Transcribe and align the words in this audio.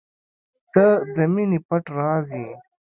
•ته 0.73 0.85
د 1.15 1.17
مینې 1.33 1.59
پټ 1.67 1.83
راز 1.97 2.27
یې. 2.41 2.49